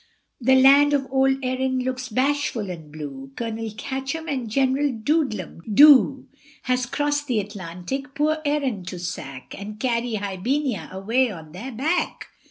The 0.39 0.55
land 0.59 0.93
of 0.93 1.05
old 1.11 1.37
Erin 1.43 1.81
looks 1.83 2.09
bashful 2.09 2.71
and 2.71 2.91
blue, 2.91 3.31
Colonel 3.35 3.69
Catchem 3.69 4.27
and 4.27 4.49
General 4.49 4.91
Doodlem 4.91 5.61
doo, 5.71 6.27
Has 6.63 6.87
crossed 6.87 7.27
the 7.27 7.39
Atlantic, 7.39 8.15
poor 8.15 8.39
Erin 8.43 8.83
to 8.85 8.97
sack, 8.97 9.53
And 9.55 9.79
carry 9.79 10.15
Hibernia 10.15 10.89
away 10.91 11.29
on 11.29 11.51
their 11.51 11.71
back. 11.71 12.29